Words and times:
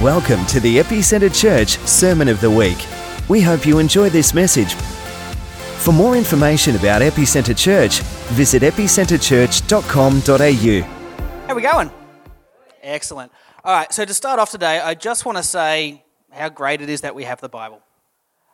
Welcome 0.00 0.46
to 0.46 0.60
the 0.60 0.78
Epicentre 0.78 1.38
Church 1.38 1.76
Sermon 1.80 2.28
of 2.28 2.40
the 2.40 2.50
Week. 2.50 2.86
We 3.28 3.42
hope 3.42 3.66
you 3.66 3.78
enjoy 3.78 4.08
this 4.08 4.32
message. 4.32 4.72
For 4.72 5.92
more 5.92 6.16
information 6.16 6.74
about 6.74 7.02
Epicentre 7.02 7.54
Church, 7.54 8.00
visit 8.30 8.62
epicenterchurch.com.au. 8.62 11.46
How 11.46 11.52
are 11.52 11.54
we 11.54 11.60
going? 11.60 11.90
Excellent. 12.82 13.30
All 13.62 13.74
right, 13.74 13.92
so 13.92 14.06
to 14.06 14.14
start 14.14 14.38
off 14.38 14.50
today, 14.50 14.80
I 14.80 14.94
just 14.94 15.26
want 15.26 15.36
to 15.36 15.44
say 15.44 16.02
how 16.30 16.48
great 16.48 16.80
it 16.80 16.88
is 16.88 17.02
that 17.02 17.14
we 17.14 17.24
have 17.24 17.42
the 17.42 17.50
Bible. 17.50 17.82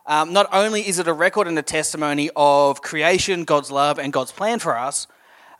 Um, 0.04 0.32
not 0.32 0.48
only 0.52 0.80
is 0.80 0.98
it 0.98 1.06
a 1.06 1.12
record 1.12 1.46
and 1.46 1.56
a 1.60 1.62
testimony 1.62 2.28
of 2.34 2.82
creation, 2.82 3.44
God's 3.44 3.70
love, 3.70 4.00
and 4.00 4.12
God's 4.12 4.32
plan 4.32 4.58
for 4.58 4.76
us, 4.76 5.06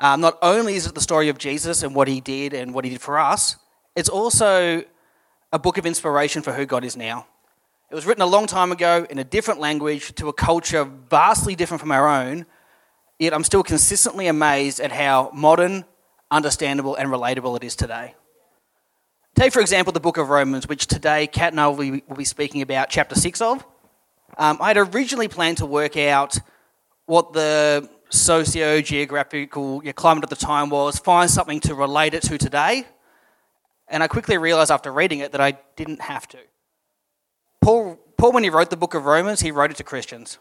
um, 0.01 0.21
not 0.21 0.37
only 0.43 0.75
is 0.75 0.89
it 0.89 0.97
the 0.97 1.01
story 1.01 1.29
of 1.29 1.39
Jesus 1.39 1.85
and 1.85 1.95
what 1.95 2.09
he 2.09 2.21
did 2.21 2.55
and 2.55 2.75
what 2.75 2.85
he 2.85 2.91
did 2.91 3.01
for 3.01 3.21
us, 3.21 3.55
it's 3.95 4.09
also 4.09 4.83
a 5.57 5.59
book 5.59 5.79
of 5.79 5.87
inspiration 5.87 6.43
for 6.43 6.53
who 6.53 6.67
God 6.67 6.85
is 6.85 6.99
now. 6.99 7.27
It 7.91 7.95
was 7.95 8.05
written 8.05 8.21
a 8.21 8.27
long 8.27 8.47
time 8.47 8.73
ago 8.73 9.07
in 9.09 9.19
a 9.19 9.25
different 9.25 9.59
language 9.59 10.15
to 10.17 10.29
a 10.29 10.33
culture 10.35 10.85
vastly 10.85 11.55
different 11.55 11.81
from 11.81 11.93
our 11.93 12.07
own, 12.07 12.45
yet 13.19 13.33
I'm 13.33 13.43
still 13.43 13.63
consistently 13.63 14.27
amazed 14.27 14.81
at 14.81 14.93
how 14.93 15.31
modern, 15.33 15.87
understandable, 16.31 16.95
and 16.95 17.09
relatable 17.09 17.57
it 17.57 17.65
is 17.65 17.75
today. 17.75 18.15
Take, 19.35 19.55
for 19.55 19.61
example, 19.61 19.95
the 19.95 20.01
book 20.01 20.19
of 20.19 20.29
Romans, 20.29 20.69
which 20.69 20.87
today 20.89 21.27
Kat 21.27 21.55
and 21.55 21.61
I 21.61 21.69
will 21.69 22.01
be, 22.17 22.25
speaking 22.25 22.61
about 22.61 22.91
chapter 22.91 23.15
6 23.15 23.41
of. 23.41 23.65
Um, 24.37 24.59
I 24.61 24.69
had 24.69 24.77
originally 24.77 25.29
planned 25.29 25.57
to 25.59 25.67
work 25.67 25.97
out 25.97 26.39
what 27.07 27.33
the 27.33 27.89
socio 28.11 28.83
geographical 28.83 29.81
climate 29.95 30.23
at 30.23 30.29
the 30.29 30.37
time 30.37 30.69
was, 30.69 30.99
find 30.99 31.31
something 31.31 31.61
to 31.61 31.75
relate 31.75 32.13
it 32.13 32.25
to 32.25 32.37
today. 32.37 32.85
And 33.89 34.03
I 34.03 34.09
quickly 34.09 34.37
realized 34.39 34.71
after 34.71 34.93
reading 34.93 35.21
it 35.21 35.33
that 35.33 35.41
I 35.41 35.59
didn't 35.77 36.01
have 36.01 36.27
to. 36.29 36.39
Paul, 37.63 37.99
Paul, 38.17 38.33
when 38.33 38.45
he 38.45 38.51
wrote 38.51 38.71
the 38.71 38.77
book 38.77 38.95
of 38.95 39.05
Romans, 39.05 39.41
he 39.41 39.51
wrote 39.51 39.71
it 39.71 39.77
to 39.79 39.85
Christians. 39.85 40.39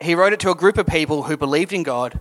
He 0.00 0.14
wrote 0.14 0.32
it 0.32 0.40
to 0.40 0.50
a 0.50 0.54
group 0.54 0.78
of 0.78 0.86
people 0.86 1.24
who 1.24 1.36
believed 1.36 1.72
in 1.72 1.82
God, 1.82 2.20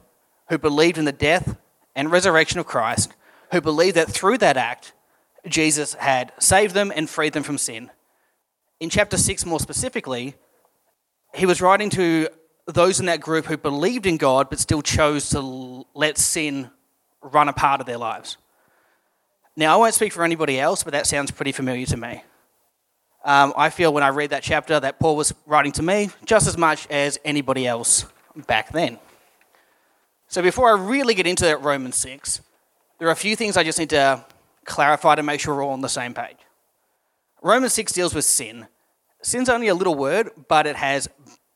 who 0.50 0.58
believed 0.58 0.98
in 0.98 1.06
the 1.06 1.12
death 1.12 1.58
and 1.95 2.12
resurrection 2.12 2.59
of 2.59 2.66
Christ, 2.66 3.14
who 3.52 3.62
believed 3.62 3.98
that 3.98 4.09
through 4.09 4.38
that 4.40 4.58
act, 4.58 4.94
Jesus 5.48 5.94
had 5.95 6.31
saved 6.40 6.73
them 6.73 6.92
and 6.95 7.09
freed 7.09 7.34
them 7.34 7.44
from 7.44 7.58
sin. 7.58 7.92
In 8.80 8.90
chapter 8.90 9.18
6, 9.18 9.45
more 9.45 9.59
specifically, 9.59 10.36
he 11.34 11.45
was 11.45 11.62
writing 11.62 11.90
to 11.92 12.30
those 12.68 13.00
in 13.00 13.06
that 13.06 13.22
group 13.22 13.45
who 13.45 13.58
believed 13.58 14.06
in 14.06 14.18
God 14.18 14.50
but 14.50 14.59
still 14.59 14.81
chose 14.81 15.30
to 15.30 15.86
let 15.94 16.18
sin 16.18 16.70
run 17.22 17.47
a 17.47 17.53
part 17.53 17.80
of 17.80 17.88
their 17.88 17.97
lives. 17.97 18.38
Now, 19.58 19.73
I 19.73 19.78
won't 19.78 19.94
speak 19.94 20.11
for 20.11 20.23
anybody 20.23 20.59
else, 20.59 20.84
but 20.84 20.92
that 20.92 21.08
sounds 21.08 21.31
pretty 21.31 21.53
familiar 21.53 21.86
to 21.86 21.98
me. 21.98 22.23
Um, 23.23 23.53
I 23.56 23.70
feel 23.70 23.94
when 23.94 24.03
I 24.03 24.09
read 24.09 24.31
that 24.31 24.44
chapter 24.44 24.80
that 24.80 25.00
Paul 25.00 25.16
was 25.16 25.34
writing 25.45 25.72
to 25.73 25.84
me 25.84 26.09
just 26.25 26.47
as 26.47 26.58
much 26.58 26.88
as 26.89 27.17
anybody 27.23 27.66
else 27.66 28.06
back 28.47 28.72
then. 28.72 29.00
So, 30.28 30.42
before 30.42 30.70
I 30.70 30.80
really 30.80 31.14
get 31.14 31.25
into 31.25 31.45
that 31.45 31.64
Romans 31.64 31.95
6, 31.95 32.42
there 33.00 33.08
are 33.08 33.12
a 33.12 33.16
few 33.16 33.36
things 33.36 33.56
I 33.56 33.64
just 33.64 33.80
need 33.80 33.92
to 33.92 34.25
clarify 34.66 35.16
to 35.16 35.23
make 35.23 35.39
sure 35.39 35.56
we're 35.56 35.64
all 35.64 35.72
on 35.72 35.81
the 35.81 35.90
same 35.90 36.14
page. 36.14 36.38
Romans 37.42 37.73
6 37.73 37.94
deals 37.94 38.14
with 38.14 38.25
sin. 38.25 38.67
Sin's 39.22 39.50
only 39.50 39.67
a 39.67 39.75
little 39.75 39.95
word, 39.95 40.31
but 40.47 40.67
it 40.67 40.75
has 40.75 41.08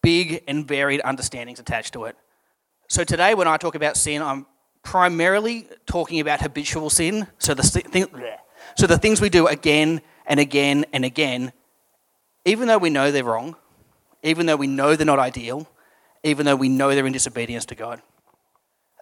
big 0.01 0.43
and 0.47 0.67
varied 0.67 1.01
understandings 1.03 1.59
attached 1.59 1.93
to 1.93 2.05
it. 2.05 2.15
So 2.87 3.03
today, 3.03 3.35
when 3.35 3.47
I 3.47 3.57
talk 3.57 3.75
about 3.75 3.97
sin, 3.97 4.21
I'm 4.21 4.45
primarily 4.83 5.67
talking 5.85 6.19
about 6.19 6.41
habitual 6.41 6.89
sin. 6.89 7.27
So 7.37 7.53
the, 7.53 7.63
thing, 7.63 8.05
so 8.75 8.87
the 8.87 8.97
things 8.97 9.21
we 9.21 9.29
do 9.29 9.47
again 9.47 10.01
and 10.25 10.39
again 10.39 10.85
and 10.93 11.05
again, 11.05 11.51
even 12.45 12.67
though 12.67 12.77
we 12.77 12.89
know 12.89 13.11
they're 13.11 13.23
wrong, 13.23 13.55
even 14.23 14.45
though 14.45 14.55
we 14.55 14.67
know 14.67 14.95
they're 14.95 15.05
not 15.05 15.19
ideal, 15.19 15.67
even 16.23 16.45
though 16.45 16.55
we 16.55 16.69
know 16.69 16.93
they're 16.93 17.07
in 17.07 17.13
disobedience 17.13 17.65
to 17.65 17.75
God. 17.75 18.01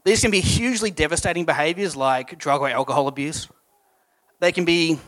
These 0.03 0.21
can 0.21 0.31
be 0.31 0.39
hugely 0.39 0.91
devastating 0.91 1.45
behaviors 1.45 1.95
like 1.95 2.37
drug 2.37 2.61
or 2.61 2.69
alcohol 2.69 3.07
abuse. 3.07 3.47
They 4.39 4.51
can 4.51 4.65
be 4.65 4.99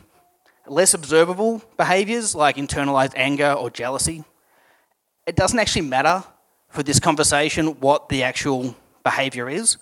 less 0.67 0.93
observable 0.93 1.61
behaviors 1.77 2.35
like 2.35 2.57
internalized 2.57 3.13
anger 3.15 3.53
or 3.53 3.69
jealousy 3.69 4.23
it 5.29 5.35
doesn't 5.35 5.59
actually 5.59 5.83
matter 5.83 6.23
for 6.69 6.81
this 6.81 6.99
conversation 6.99 7.79
what 7.79 8.09
the 8.09 8.23
actual 8.23 8.75
behavior 9.03 9.47
is. 9.47 9.77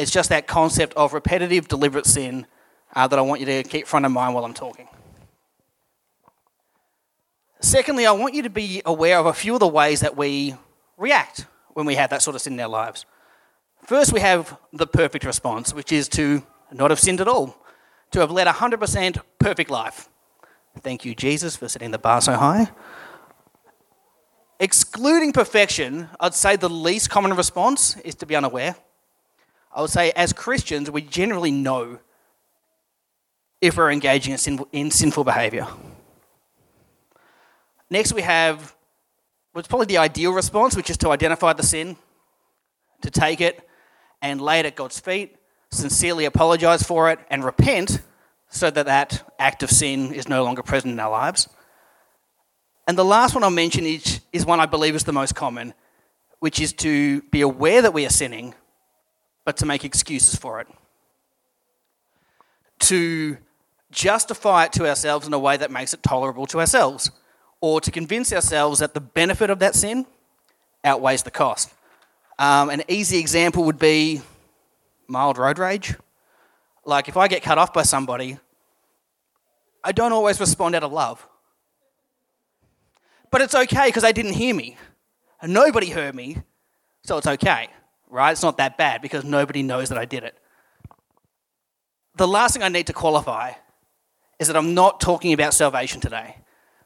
It's 0.00 0.10
just 0.10 0.30
that 0.30 0.46
concept 0.46 0.94
of 0.94 1.12
repetitive, 1.12 1.68
deliberate 1.68 2.06
sin 2.06 2.46
uh, 2.94 3.06
that 3.06 3.18
I 3.18 3.22
want 3.22 3.40
you 3.40 3.46
to 3.46 3.62
keep 3.62 3.86
front 3.86 4.06
of 4.06 4.12
mind 4.12 4.34
while 4.34 4.46
I'm 4.46 4.54
talking. 4.54 4.88
Secondly, 7.60 8.06
I 8.06 8.12
want 8.12 8.32
you 8.32 8.42
to 8.44 8.48
be 8.48 8.80
aware 8.86 9.18
of 9.18 9.26
a 9.26 9.34
few 9.34 9.52
of 9.52 9.60
the 9.60 9.68
ways 9.68 10.00
that 10.00 10.16
we 10.16 10.54
react 10.96 11.44
when 11.74 11.84
we 11.84 11.96
have 11.96 12.08
that 12.08 12.22
sort 12.22 12.34
of 12.34 12.40
sin 12.40 12.54
in 12.54 12.60
our 12.60 12.68
lives. 12.68 13.04
First, 13.84 14.14
we 14.14 14.20
have 14.20 14.56
the 14.72 14.86
perfect 14.86 15.26
response, 15.26 15.74
which 15.74 15.92
is 15.92 16.08
to 16.10 16.44
not 16.72 16.90
have 16.90 16.98
sinned 16.98 17.20
at 17.20 17.28
all, 17.28 17.62
to 18.12 18.20
have 18.20 18.30
led 18.30 18.46
a 18.46 18.52
100% 18.52 19.20
perfect 19.38 19.70
life. 19.70 20.08
Thank 20.80 21.04
you, 21.04 21.14
Jesus, 21.14 21.56
for 21.56 21.68
setting 21.68 21.90
the 21.90 21.98
bar 21.98 22.22
so 22.22 22.32
high. 22.36 22.70
Excluding 24.58 25.34
perfection, 25.34 26.08
I'd 26.18 26.32
say 26.32 26.56
the 26.56 26.70
least 26.70 27.10
common 27.10 27.34
response 27.34 27.96
is 27.98 28.14
to 28.14 28.24
be 28.24 28.34
unaware. 28.34 28.76
I 29.72 29.80
would 29.80 29.90
say, 29.90 30.10
as 30.12 30.32
Christians, 30.32 30.90
we 30.90 31.02
generally 31.02 31.50
know 31.50 31.98
if 33.60 33.76
we're 33.76 33.90
engaging 33.90 34.32
in, 34.32 34.38
sin- 34.38 34.64
in 34.72 34.90
sinful 34.90 35.24
behavior. 35.24 35.66
Next, 37.88 38.12
we 38.12 38.22
have 38.22 38.74
what's 39.52 39.68
probably 39.68 39.86
the 39.86 39.98
ideal 39.98 40.32
response, 40.32 40.76
which 40.76 40.90
is 40.90 40.96
to 40.98 41.10
identify 41.10 41.52
the 41.52 41.62
sin, 41.62 41.96
to 43.02 43.10
take 43.10 43.40
it 43.40 43.68
and 44.22 44.40
lay 44.40 44.60
it 44.60 44.66
at 44.66 44.76
God's 44.76 44.98
feet, 45.00 45.36
sincerely 45.70 46.24
apologize 46.24 46.82
for 46.82 47.10
it, 47.10 47.18
and 47.30 47.44
repent 47.44 48.00
so 48.48 48.70
that 48.70 48.86
that 48.86 49.32
act 49.38 49.62
of 49.62 49.70
sin 49.70 50.12
is 50.12 50.28
no 50.28 50.44
longer 50.44 50.62
present 50.62 50.92
in 50.92 51.00
our 51.00 51.10
lives. 51.10 51.48
And 52.86 52.98
the 52.98 53.04
last 53.04 53.34
one 53.34 53.44
I'll 53.44 53.50
mention 53.50 53.84
is, 53.84 54.20
is 54.32 54.44
one 54.44 54.58
I 54.58 54.66
believe 54.66 54.94
is 54.94 55.04
the 55.04 55.12
most 55.12 55.34
common, 55.34 55.74
which 56.40 56.60
is 56.60 56.72
to 56.74 57.22
be 57.22 57.40
aware 57.40 57.82
that 57.82 57.94
we 57.94 58.04
are 58.04 58.10
sinning, 58.10 58.54
but 59.50 59.56
to 59.56 59.66
make 59.66 59.84
excuses 59.84 60.36
for 60.36 60.60
it. 60.60 60.68
To 62.78 63.36
justify 63.90 64.66
it 64.66 64.72
to 64.74 64.88
ourselves 64.88 65.26
in 65.26 65.32
a 65.32 65.40
way 65.40 65.56
that 65.56 65.72
makes 65.72 65.92
it 65.92 66.04
tolerable 66.04 66.46
to 66.46 66.60
ourselves, 66.60 67.10
or 67.60 67.80
to 67.80 67.90
convince 67.90 68.32
ourselves 68.32 68.78
that 68.78 68.94
the 68.94 69.00
benefit 69.00 69.50
of 69.50 69.58
that 69.58 69.74
sin 69.74 70.06
outweighs 70.84 71.24
the 71.24 71.32
cost. 71.32 71.74
Um, 72.38 72.70
an 72.70 72.84
easy 72.86 73.18
example 73.18 73.64
would 73.64 73.80
be 73.80 74.22
mild 75.08 75.36
road 75.36 75.58
rage. 75.58 75.96
Like 76.84 77.08
if 77.08 77.16
I 77.16 77.26
get 77.26 77.42
cut 77.42 77.58
off 77.58 77.72
by 77.72 77.82
somebody, 77.82 78.38
I 79.82 79.90
don't 79.90 80.12
always 80.12 80.38
respond 80.38 80.76
out 80.76 80.84
of 80.84 80.92
love. 80.92 81.26
But 83.32 83.40
it's 83.40 83.56
okay 83.56 83.88
because 83.88 84.04
they 84.04 84.12
didn't 84.12 84.34
hear 84.34 84.54
me. 84.54 84.76
And 85.42 85.52
nobody 85.52 85.90
heard 85.90 86.14
me, 86.14 86.36
so 87.02 87.18
it's 87.18 87.26
okay, 87.26 87.68
right? 88.10 88.32
It's 88.32 88.42
not 88.42 88.58
that 88.58 88.76
bad 88.76 89.02
because 89.02 89.24
nobody 89.24 89.62
knows 89.62 89.88
that 89.88 89.98
I 89.98 90.04
did 90.04 90.24
it. 90.24 90.36
The 92.16 92.28
last 92.28 92.54
thing 92.54 92.62
I 92.62 92.68
need 92.68 92.86
to 92.88 92.92
qualify 92.92 93.52
is 94.38 94.48
that 94.48 94.56
I'm 94.56 94.74
not 94.74 95.00
talking 95.00 95.32
about 95.32 95.54
salvation 95.54 96.00
today. 96.00 96.36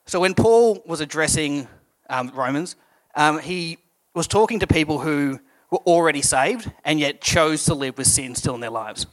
So 0.07 0.21
when 0.21 0.35
Paul 0.35 0.83
was 0.87 1.01
addressing 1.01 1.67
um, 2.11 2.31
Romans, 2.35 2.77
um, 3.15 3.39
he 3.39 3.79
was 4.15 4.27
talking 4.27 4.61
to 4.61 4.67
people 4.67 4.99
who 4.99 5.41
were 5.71 5.79
already 5.79 6.23
saved 6.23 6.71
and 6.85 7.01
yet 7.01 7.21
chose 7.21 7.65
to 7.65 7.75
live 7.75 7.97
with 7.97 8.07
sin 8.07 8.35
still 8.35 8.55
in 8.55 8.61
their 8.61 8.71
lives. 8.71 9.07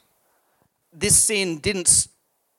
This 0.94 1.18
sin 1.18 1.60
didn't, 1.60 2.08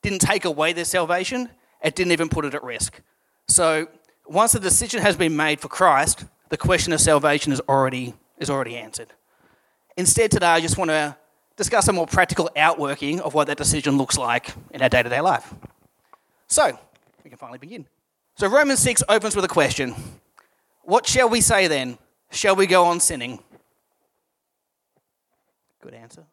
didn't 0.02 0.20
take 0.20 0.44
away 0.44 0.72
their 0.72 0.87
salvation, 0.87 1.50
it 1.82 1.94
didn't 1.94 2.12
even 2.12 2.28
put 2.28 2.44
it 2.44 2.54
at 2.54 2.62
risk. 2.62 3.00
So 3.49 3.88
once 4.26 4.52
the 4.52 4.60
decision 4.60 5.02
has 5.02 5.16
been 5.16 5.37
made 5.37 5.60
for 5.60 5.69
Christ, 5.69 6.25
the 6.49 6.56
question 6.56 6.93
of 6.93 7.00
salvation 7.00 7.52
is 7.52 7.60
already, 7.69 8.14
is 8.38 8.49
already 8.49 8.76
answered. 8.76 9.12
Instead, 9.96 10.30
today, 10.30 10.46
I 10.46 10.60
just 10.60 10.78
want 10.78 10.90
to 10.90 11.16
discuss 11.56 11.88
a 11.88 11.92
more 11.92 12.06
practical 12.06 12.50
outworking 12.56 13.20
of 13.20 13.34
what 13.34 13.46
that 13.48 13.58
decision 13.58 13.98
looks 13.98 14.16
like 14.16 14.54
in 14.70 14.82
our 14.82 14.88
day 14.88 15.02
to 15.02 15.08
day 15.08 15.20
life. 15.20 15.54
So, 16.46 16.78
we 17.24 17.30
can 17.30 17.38
finally 17.38 17.58
begin. 17.58 17.86
So, 18.36 18.48
Romans 18.48 18.80
6 18.80 19.02
opens 19.08 19.36
with 19.36 19.44
a 19.44 19.48
question 19.48 19.94
What 20.82 21.06
shall 21.06 21.28
we 21.28 21.40
say 21.40 21.66
then? 21.66 21.98
Shall 22.30 22.56
we 22.56 22.66
go 22.66 22.84
on 22.84 23.00
sinning? 23.00 23.38
Good 25.82 25.94
answer. 25.94 26.24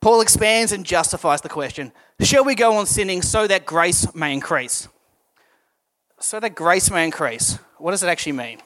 Paul 0.00 0.20
expands 0.20 0.72
and 0.72 0.84
justifies 0.84 1.40
the 1.40 1.48
question 1.48 1.92
Shall 2.20 2.44
we 2.44 2.54
go 2.54 2.76
on 2.76 2.84
sinning 2.84 3.22
so 3.22 3.46
that 3.46 3.64
grace 3.64 4.14
may 4.14 4.34
increase? 4.34 4.88
So 6.20 6.40
that 6.40 6.54
grace 6.54 6.90
may 6.90 7.04
increase. 7.04 7.58
What 7.78 7.92
does 7.92 8.02
it 8.02 8.08
actually 8.08 8.32
mean? 8.32 8.60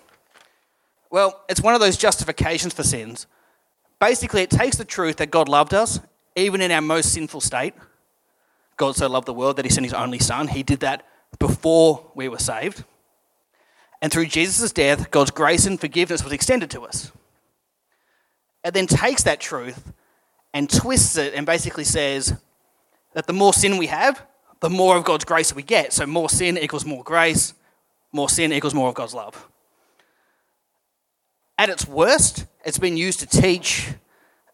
Well, 1.11 1.43
it's 1.49 1.63
one 1.63 1.75
of 1.75 1.81
those 1.81 1.97
justifications 1.97 2.75
for 2.75 2.83
sins. 2.83 3.27
Basically, 4.01 4.43
it 4.43 4.51
takes 4.51 4.77
the 4.77 4.85
truth 4.85 5.17
that 5.17 5.31
God 5.31 5.49
loved 5.49 5.75
us, 5.75 6.01
even 6.37 6.61
in 6.61 6.71
our 6.71 6.81
most 6.81 7.13
sinful 7.13 7.41
state, 7.41 7.75
God 8.79 8.95
so 8.95 9.09
loved 9.09 9.27
the 9.27 9.35
world 9.35 9.57
that 9.57 9.65
he 9.65 9.71
sent 9.71 9.85
his 9.85 9.93
only 9.93 10.21
son. 10.21 10.49
He 10.49 10.63
did 10.63 10.81
that 10.81 11.05
before 11.39 12.11
we 12.15 12.29
were 12.29 12.39
saved. 12.39 12.85
And 14.01 14.11
through 14.11 14.27
Jesus' 14.27 14.73
death, 14.73 15.11
God's 15.11 15.33
grace 15.33 15.67
and 15.67 15.79
forgiveness 15.79 16.23
was 16.23 16.33
extended 16.33 16.71
to 16.71 16.83
us. 16.83 17.11
It 18.65 18.75
then 18.75 18.87
takes 18.87 19.25
that 19.25 19.41
truth 19.41 19.93
and 20.55 20.71
twists 20.71 21.17
it 21.17 21.35
and 21.35 21.45
basically 21.45 21.85
says 21.85 22.41
that 23.15 23.27
the 23.27 23.33
more 23.33 23.53
sin 23.53 23.77
we 23.77 23.89
have, 23.89 24.25
the 24.61 24.71
more 24.71 24.97
of 24.97 25.05
God's 25.05 25.25
grace 25.25 25.53
we 25.55 25.63
get. 25.63 25.93
So 25.93 26.07
more 26.07 26.31
sin 26.31 26.57
equals 26.57 26.85
more 26.85 27.03
grace, 27.03 27.55
more 28.13 28.29
sin 28.29 28.53
equals 28.53 28.75
more 28.75 28.89
of 28.89 28.95
God's 28.95 29.15
love. 29.15 29.49
At 31.59 31.69
its 31.69 31.87
worst, 31.89 32.47
it's 32.65 32.79
been 32.79 32.97
used 32.97 33.19
to 33.21 33.27
teach 33.27 33.89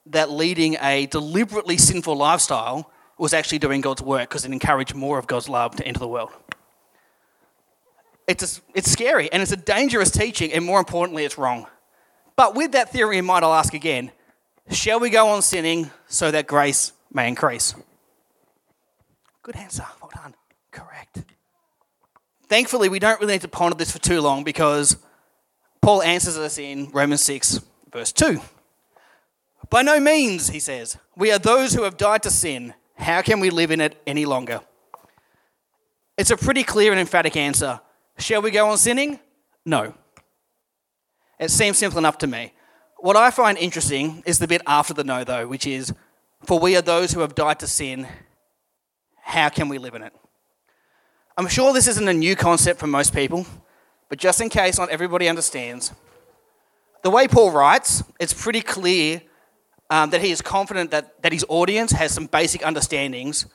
that 0.06 0.31
leading 0.31 0.77
a 0.81 1.05
deliberately 1.06 1.77
sinful 1.77 2.17
lifestyle 2.17 2.91
was 3.19 3.35
actually 3.35 3.59
doing 3.59 3.83
God's 3.83 4.03
work 4.03 4.31
because 4.31 4.47
it 4.47 4.53
encouraged 4.53 4.95
more 4.95 5.19
of 5.19 5.27
God's 5.27 5.49
love 5.49 5.77
to 5.77 5.87
enter 5.87 6.01
the 6.01 6.09
world. 6.09 6.31
It's, 8.27 8.59
a, 8.59 8.62
it's 8.75 8.91
scary 8.91 9.31
and 9.31 9.43
it's 9.43 9.53
a 9.53 9.56
dangerous 9.56 10.11
teaching, 10.11 10.51
and 10.53 10.65
more 10.65 10.79
importantly, 10.79 11.25
it's 11.25 11.37
wrong. 11.37 11.67
But 12.37 12.55
with 12.55 12.73
that 12.73 12.91
theory 12.91 13.19
in 13.19 13.27
mind, 13.27 13.45
I'll 13.45 13.55
ask 13.55 13.75
again 13.75 14.11
shall 14.71 14.99
we 14.99 15.11
go 15.11 15.29
on 15.29 15.43
sinning 15.43 15.91
so 16.09 16.31
that 16.31 16.47
grace 16.47 16.93
may 17.12 17.29
increase? 17.29 17.75
Good 19.43 19.56
answer. 19.56 19.85
Well 20.01 20.11
done. 20.15 20.35
Correct. 20.71 21.23
Thankfully, 22.49 22.89
we 22.89 22.99
don't 22.99 23.21
really 23.21 23.35
need 23.35 23.43
to 23.43 23.49
ponder 23.49 23.77
this 23.77 23.91
for 23.91 23.99
too 23.99 24.23
long 24.23 24.43
because 24.43 24.97
Paul 25.84 26.02
answers 26.02 26.38
us 26.38 26.56
in 26.56 26.88
Romans 26.92 27.20
6, 27.20 27.60
verse 27.92 28.10
2. 28.10 28.40
By 29.69 29.82
no 29.82 30.00
means, 30.00 30.48
he 30.48 30.58
says, 30.58 30.96
we 31.14 31.31
are 31.31 31.38
those 31.38 31.75
who 31.75 31.82
have 31.82 31.98
died 31.98 32.22
to 32.22 32.31
sin. 32.31 32.72
How 32.96 33.20
can 33.20 33.38
we 33.38 33.50
live 33.50 33.70
in 33.70 33.82
it 33.82 34.00
any 34.06 34.25
longer? 34.25 34.62
It's 36.16 36.31
a 36.31 36.38
pretty 36.38 36.62
clear 36.62 36.90
and 36.90 36.98
emphatic 36.98 37.36
answer. 37.36 37.82
Shall 38.16 38.40
we 38.40 38.50
go 38.50 38.70
on 38.70 38.78
sinning? 38.78 39.20
No. 39.66 39.92
It 41.38 41.50
seems 41.50 41.76
simple 41.76 41.98
enough 41.98 42.16
to 42.19 42.26
me. 42.26 42.54
What 42.96 43.16
I 43.16 43.31
find 43.31 43.58
interesting 43.58 44.22
is 44.25 44.38
the 44.38 44.48
bit 44.48 44.62
after 44.66 44.94
the 44.94 45.04
no, 45.04 45.22
though, 45.22 45.46
which 45.46 45.66
is, 45.66 45.92
For 46.46 46.58
we 46.58 46.76
are 46.78 46.82
those 46.82 47.12
who 47.12 47.20
have 47.20 47.34
died 47.34 47.60
to 47.60 47.66
sin. 47.66 48.08
How 49.20 49.50
can 49.50 49.69
we 49.69 49.76
live 49.76 49.94
in 49.94 50.02
it? 50.02 50.14
I'm 51.36 51.48
sure 51.48 51.75
this 51.75 51.88
isn't 51.88 52.08
a 52.08 52.14
new 52.14 52.36
concept 52.36 52.81
for 52.81 52.86
most 52.86 53.14
people, 53.14 53.44
but 54.09 54.19
just 54.19 54.41
in 54.41 54.49
case 54.49 54.79
not 54.79 54.91
everybody 54.91 55.29
understands, 55.29 55.93
the 57.03 57.11
way 57.11 57.29
Paul 57.29 57.51
writes, 57.51 58.03
it's 58.19 58.33
pretty 58.33 58.62
clear 58.62 59.23
um, 59.91 60.11
that 60.11 60.23
he 60.23 60.31
is 60.31 60.41
confident 60.41 60.91
that, 60.91 61.23
that 61.23 61.33
his 61.33 61.45
audience 61.49 61.93
has 61.93 62.12
some 62.12 62.27
basic 62.27 62.65
understandings 62.65 63.47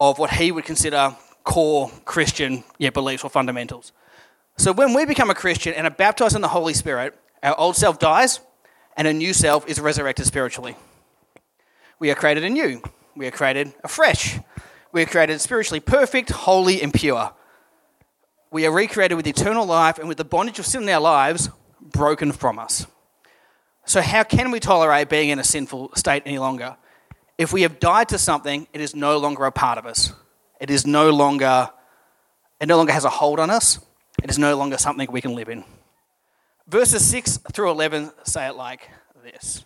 of 0.00 0.18
what 0.18 0.30
he 0.30 0.52
would 0.52 0.64
consider 0.64 1.16
core 1.44 1.90
Christian 2.04 2.62
yeah, 2.78 2.90
beliefs 2.90 3.24
or 3.24 3.30
fundamentals. 3.30 3.92
So 4.56 4.72
when 4.72 4.94
we 4.94 5.04
become 5.04 5.30
a 5.30 5.34
Christian 5.34 5.74
and 5.74 5.86
are 5.86 5.90
baptized 5.90 6.36
in 6.36 6.42
the 6.42 6.48
Holy 6.48 6.74
Spirit, 6.74 7.18
our 7.42 7.58
old 7.58 7.76
self 7.76 7.98
dies 7.98 8.40
and 8.96 9.08
a 9.08 9.12
new 9.12 9.32
self 9.32 9.66
is 9.66 9.80
resurrected 9.80 10.26
spiritually. 10.26 10.76
We 11.98 12.10
are 12.10 12.14
created 12.14 12.44
anew. 12.44 12.82
We 13.16 13.26
are 13.26 13.30
created 13.30 13.72
afresh. 13.82 14.38
We 14.92 15.02
are 15.02 15.06
created 15.06 15.40
spiritually 15.40 15.80
perfect, 15.80 16.30
holy, 16.30 16.82
and 16.82 16.92
pure 16.92 17.32
we 18.52 18.66
are 18.66 18.70
recreated 18.70 19.16
with 19.16 19.26
eternal 19.26 19.64
life 19.64 19.98
and 19.98 20.06
with 20.06 20.18
the 20.18 20.24
bondage 20.24 20.58
of 20.58 20.66
sin 20.66 20.82
in 20.82 20.88
our 20.90 21.00
lives 21.00 21.48
broken 21.80 22.30
from 22.30 22.58
us. 22.58 22.86
So, 23.86 24.00
how 24.02 24.22
can 24.22 24.50
we 24.50 24.60
tolerate 24.60 25.08
being 25.08 25.30
in 25.30 25.38
a 25.38 25.44
sinful 25.44 25.92
state 25.96 26.22
any 26.26 26.38
longer? 26.38 26.76
If 27.38 27.52
we 27.52 27.62
have 27.62 27.80
died 27.80 28.10
to 28.10 28.18
something, 28.18 28.68
it 28.72 28.80
is 28.80 28.94
no 28.94 29.16
longer 29.18 29.44
a 29.46 29.50
part 29.50 29.78
of 29.78 29.86
us. 29.86 30.12
It 30.60 30.70
is 30.70 30.86
no 30.86 31.10
longer, 31.10 31.70
it 32.60 32.68
no 32.68 32.76
longer 32.76 32.92
has 32.92 33.04
a 33.04 33.10
hold 33.10 33.40
on 33.40 33.50
us. 33.50 33.80
It 34.22 34.30
is 34.30 34.38
no 34.38 34.56
longer 34.56 34.76
something 34.76 35.10
we 35.10 35.22
can 35.22 35.34
live 35.34 35.48
in. 35.48 35.64
Verses 36.68 37.04
6 37.06 37.38
through 37.52 37.70
11 37.70 38.12
say 38.24 38.46
it 38.46 38.54
like 38.54 38.88
this 39.24 39.64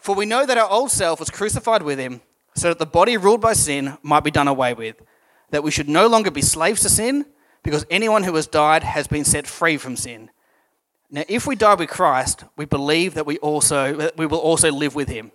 For 0.00 0.14
we 0.14 0.26
know 0.26 0.44
that 0.44 0.58
our 0.58 0.68
old 0.68 0.90
self 0.90 1.20
was 1.20 1.30
crucified 1.30 1.82
with 1.82 1.98
him, 2.00 2.20
so 2.54 2.68
that 2.68 2.80
the 2.80 2.86
body 2.86 3.16
ruled 3.16 3.40
by 3.40 3.52
sin 3.52 3.96
might 4.02 4.24
be 4.24 4.32
done 4.32 4.48
away 4.48 4.74
with 4.74 5.00
that 5.50 5.62
we 5.62 5.70
should 5.70 5.88
no 5.88 6.06
longer 6.06 6.30
be 6.30 6.42
slaves 6.42 6.82
to 6.82 6.88
sin, 6.88 7.26
because 7.62 7.86
anyone 7.90 8.22
who 8.22 8.34
has 8.34 8.46
died 8.46 8.82
has 8.82 9.06
been 9.06 9.24
set 9.24 9.46
free 9.46 9.76
from 9.76 9.96
sin. 9.96 10.30
Now, 11.10 11.24
if 11.28 11.46
we 11.46 11.56
die 11.56 11.74
with 11.74 11.88
Christ, 11.88 12.44
we 12.56 12.66
believe 12.66 13.14
that 13.14 13.26
we 13.26 13.38
also 13.38 13.94
that 13.96 14.16
we 14.16 14.26
will 14.26 14.38
also 14.38 14.70
live 14.70 14.94
with 14.94 15.08
him. 15.08 15.32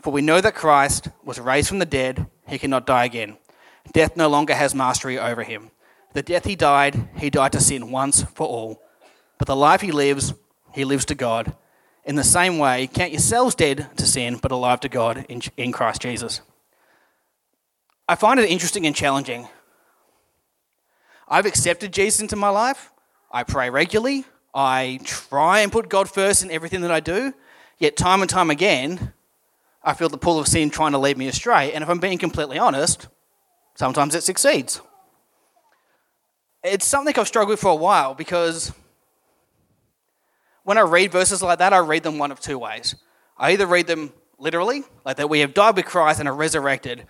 For 0.00 0.12
we 0.12 0.22
know 0.22 0.40
that 0.40 0.54
Christ 0.54 1.08
was 1.24 1.40
raised 1.40 1.68
from 1.68 1.78
the 1.78 1.84
dead, 1.84 2.26
he 2.46 2.58
cannot 2.58 2.86
die 2.86 3.04
again. 3.04 3.36
Death 3.92 4.16
no 4.16 4.28
longer 4.28 4.54
has 4.54 4.74
mastery 4.74 5.18
over 5.18 5.42
him. 5.42 5.70
The 6.12 6.22
death 6.22 6.44
he 6.44 6.56
died, 6.56 7.08
he 7.16 7.30
died 7.30 7.52
to 7.52 7.60
sin 7.60 7.90
once 7.90 8.22
for 8.22 8.46
all. 8.46 8.82
But 9.38 9.46
the 9.46 9.56
life 9.56 9.80
he 9.80 9.92
lives, 9.92 10.34
he 10.72 10.84
lives 10.84 11.04
to 11.06 11.14
God. 11.14 11.54
In 12.04 12.16
the 12.16 12.24
same 12.24 12.58
way, 12.58 12.86
count 12.86 13.12
yourselves 13.12 13.54
dead 13.54 13.88
to 13.96 14.06
sin, 14.06 14.36
but 14.36 14.52
alive 14.52 14.80
to 14.80 14.88
God 14.88 15.26
in, 15.28 15.42
in 15.56 15.72
Christ 15.72 16.02
Jesus. 16.02 16.40
I 18.10 18.16
find 18.16 18.40
it 18.40 18.50
interesting 18.50 18.86
and 18.88 18.96
challenging. 18.96 19.46
I've 21.28 21.46
accepted 21.46 21.92
Jesus 21.92 22.20
into 22.20 22.34
my 22.34 22.48
life. 22.48 22.90
I 23.30 23.44
pray 23.44 23.70
regularly. 23.70 24.24
I 24.52 24.98
try 25.04 25.60
and 25.60 25.70
put 25.70 25.88
God 25.88 26.10
first 26.10 26.42
in 26.42 26.50
everything 26.50 26.80
that 26.80 26.90
I 26.90 26.98
do. 26.98 27.32
Yet, 27.78 27.96
time 27.96 28.20
and 28.20 28.28
time 28.28 28.50
again, 28.50 29.12
I 29.84 29.94
feel 29.94 30.08
the 30.08 30.18
pull 30.18 30.40
of 30.40 30.48
sin 30.48 30.70
trying 30.70 30.90
to 30.90 30.98
lead 30.98 31.18
me 31.18 31.28
astray. 31.28 31.72
And 31.72 31.84
if 31.84 31.88
I'm 31.88 32.00
being 32.00 32.18
completely 32.18 32.58
honest, 32.58 33.06
sometimes 33.76 34.16
it 34.16 34.24
succeeds. 34.24 34.80
It's 36.64 36.84
something 36.84 37.14
I've 37.16 37.28
struggled 37.28 37.50
with 37.50 37.60
for 37.60 37.70
a 37.70 37.76
while 37.76 38.14
because 38.14 38.72
when 40.64 40.78
I 40.78 40.80
read 40.80 41.12
verses 41.12 41.44
like 41.44 41.60
that, 41.60 41.72
I 41.72 41.78
read 41.78 42.02
them 42.02 42.18
one 42.18 42.32
of 42.32 42.40
two 42.40 42.58
ways. 42.58 42.96
I 43.38 43.52
either 43.52 43.66
read 43.66 43.86
them 43.86 44.12
literally, 44.36 44.82
like 45.04 45.18
that 45.18 45.30
we 45.30 45.38
have 45.38 45.54
died 45.54 45.76
with 45.76 45.84
Christ 45.84 46.18
and 46.18 46.28
are 46.28 46.34
resurrected, 46.34 47.06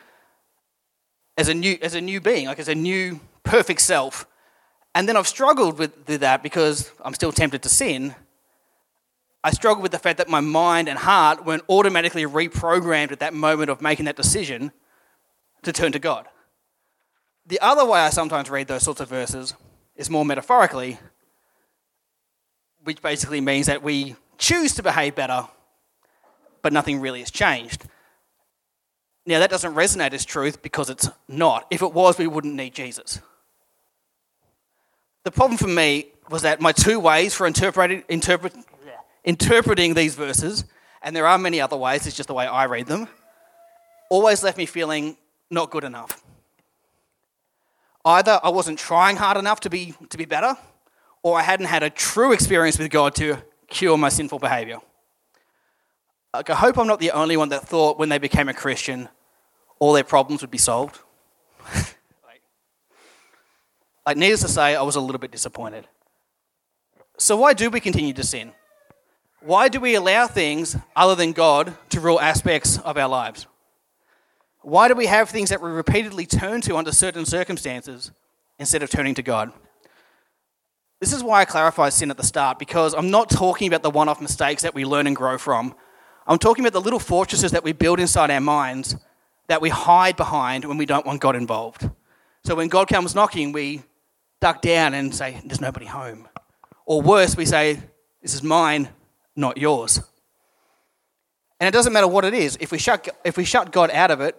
as 1.40 1.48
a 1.48 1.54
new, 1.54 1.78
as 1.80 1.94
a 1.94 2.00
new 2.00 2.20
being, 2.20 2.46
like 2.46 2.58
as 2.58 2.68
a 2.68 2.74
new 2.74 3.18
perfect 3.42 3.80
self. 3.80 4.26
And 4.94 5.08
then 5.08 5.16
I've 5.16 5.26
struggled 5.26 5.78
with, 5.78 6.06
with 6.06 6.20
that 6.20 6.42
because 6.42 6.92
I'm 7.02 7.14
still 7.14 7.32
tempted 7.32 7.62
to 7.62 7.68
sin. 7.70 8.14
I 9.42 9.50
struggle 9.52 9.82
with 9.82 9.92
the 9.92 9.98
fact 9.98 10.18
that 10.18 10.28
my 10.28 10.40
mind 10.40 10.86
and 10.86 10.98
heart 10.98 11.46
weren't 11.46 11.62
automatically 11.70 12.24
reprogrammed 12.24 13.10
at 13.10 13.20
that 13.20 13.32
moment 13.32 13.70
of 13.70 13.80
making 13.80 14.04
that 14.04 14.16
decision 14.16 14.70
to 15.62 15.72
turn 15.72 15.92
to 15.92 15.98
God. 15.98 16.28
The 17.46 17.58
other 17.60 17.86
way 17.86 18.00
I 18.00 18.10
sometimes 18.10 18.50
read 18.50 18.68
those 18.68 18.82
sorts 18.82 19.00
of 19.00 19.08
verses 19.08 19.54
is 19.96 20.10
more 20.10 20.26
metaphorically, 20.26 20.98
which 22.84 23.00
basically 23.00 23.40
means 23.40 23.66
that 23.66 23.82
we 23.82 24.14
choose 24.36 24.74
to 24.74 24.82
behave 24.82 25.14
better, 25.14 25.48
but 26.60 26.74
nothing 26.74 27.00
really 27.00 27.20
has 27.20 27.30
changed. 27.30 27.86
Now, 29.26 29.38
that 29.38 29.50
doesn't 29.50 29.74
resonate 29.74 30.12
as 30.12 30.24
truth 30.24 30.62
because 30.62 30.90
it's 30.90 31.08
not. 31.28 31.66
If 31.70 31.82
it 31.82 31.92
was, 31.92 32.18
we 32.18 32.26
wouldn't 32.26 32.54
need 32.54 32.74
Jesus. 32.74 33.20
The 35.24 35.30
problem 35.30 35.58
for 35.58 35.68
me 35.68 36.06
was 36.30 36.42
that 36.42 36.60
my 36.60 36.72
two 36.72 36.98
ways 36.98 37.34
for 37.34 37.46
interpreting, 37.46 38.02
interpret, 38.08 38.54
interpreting 39.24 39.94
these 39.94 40.14
verses, 40.14 40.64
and 41.02 41.14
there 41.14 41.26
are 41.26 41.38
many 41.38 41.60
other 41.60 41.76
ways, 41.76 42.06
it's 42.06 42.16
just 42.16 42.28
the 42.28 42.34
way 42.34 42.46
I 42.46 42.64
read 42.64 42.86
them, 42.86 43.08
always 44.08 44.42
left 44.42 44.56
me 44.56 44.66
feeling 44.66 45.16
not 45.50 45.70
good 45.70 45.84
enough. 45.84 46.22
Either 48.04 48.40
I 48.42 48.48
wasn't 48.48 48.78
trying 48.78 49.16
hard 49.16 49.36
enough 49.36 49.60
to 49.60 49.70
be, 49.70 49.94
to 50.08 50.16
be 50.16 50.24
better, 50.24 50.56
or 51.22 51.38
I 51.38 51.42
hadn't 51.42 51.66
had 51.66 51.82
a 51.82 51.90
true 51.90 52.32
experience 52.32 52.78
with 52.78 52.90
God 52.90 53.14
to 53.16 53.38
cure 53.68 53.98
my 53.98 54.08
sinful 54.08 54.38
behavior. 54.38 54.78
Like, 56.32 56.50
I 56.50 56.54
hope 56.54 56.78
I'm 56.78 56.86
not 56.86 57.00
the 57.00 57.10
only 57.10 57.36
one 57.36 57.48
that 57.48 57.66
thought 57.66 57.98
when 57.98 58.08
they 58.08 58.18
became 58.18 58.48
a 58.48 58.54
Christian 58.54 59.08
all 59.80 59.94
their 59.94 60.04
problems 60.04 60.42
would 60.42 60.50
be 60.50 60.58
solved. 60.58 61.00
like, 61.74 62.42
like, 64.06 64.16
needless 64.16 64.42
to 64.42 64.48
say, 64.48 64.76
I 64.76 64.82
was 64.82 64.94
a 64.94 65.00
little 65.00 65.18
bit 65.18 65.32
disappointed. 65.32 65.88
So, 67.18 67.36
why 67.36 67.54
do 67.54 67.70
we 67.70 67.80
continue 67.80 68.12
to 68.12 68.22
sin? 68.22 68.52
Why 69.40 69.68
do 69.68 69.80
we 69.80 69.94
allow 69.94 70.26
things 70.26 70.76
other 70.94 71.14
than 71.14 71.32
God 71.32 71.74
to 71.88 72.00
rule 72.00 72.20
aspects 72.20 72.78
of 72.78 72.98
our 72.98 73.08
lives? 73.08 73.46
Why 74.60 74.88
do 74.88 74.94
we 74.94 75.06
have 75.06 75.30
things 75.30 75.48
that 75.48 75.62
we 75.62 75.70
repeatedly 75.70 76.26
turn 76.26 76.60
to 76.62 76.76
under 76.76 76.92
certain 76.92 77.24
circumstances 77.24 78.10
instead 78.58 78.82
of 78.82 78.90
turning 78.90 79.14
to 79.14 79.22
God? 79.22 79.50
This 81.00 81.14
is 81.14 81.24
why 81.24 81.40
I 81.40 81.44
clarify 81.46 81.88
sin 81.88 82.10
at 82.10 82.18
the 82.18 82.22
start, 82.22 82.58
because 82.58 82.92
I'm 82.92 83.10
not 83.10 83.30
talking 83.30 83.66
about 83.66 83.82
the 83.82 83.90
one 83.90 84.10
off 84.10 84.20
mistakes 84.20 84.62
that 84.62 84.74
we 84.74 84.84
learn 84.84 85.06
and 85.06 85.16
grow 85.16 85.38
from. 85.38 85.74
I'm 86.30 86.38
talking 86.38 86.64
about 86.64 86.74
the 86.74 86.80
little 86.80 87.00
fortresses 87.00 87.50
that 87.50 87.64
we 87.64 87.72
build 87.72 87.98
inside 87.98 88.30
our 88.30 88.40
minds 88.40 88.96
that 89.48 89.60
we 89.60 89.68
hide 89.68 90.16
behind 90.16 90.64
when 90.64 90.78
we 90.78 90.86
don't 90.86 91.04
want 91.04 91.20
God 91.20 91.34
involved. 91.34 91.90
So 92.44 92.54
when 92.54 92.68
God 92.68 92.86
comes 92.86 93.16
knocking, 93.16 93.50
we 93.50 93.82
duck 94.40 94.62
down 94.62 94.94
and 94.94 95.12
say, 95.12 95.40
There's 95.44 95.60
nobody 95.60 95.86
home. 95.86 96.28
Or 96.86 97.02
worse, 97.02 97.36
we 97.36 97.46
say, 97.46 97.80
This 98.22 98.32
is 98.32 98.44
mine, 98.44 98.90
not 99.34 99.58
yours. 99.58 100.00
And 101.58 101.66
it 101.66 101.72
doesn't 101.72 101.92
matter 101.92 102.06
what 102.06 102.24
it 102.24 102.32
is. 102.32 102.56
If 102.60 102.70
we 102.70 102.78
shut, 102.78 103.08
if 103.24 103.36
we 103.36 103.44
shut 103.44 103.72
God 103.72 103.90
out 103.90 104.12
of 104.12 104.20
it, 104.20 104.38